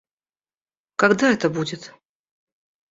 [0.95, 1.93] Когда это будет?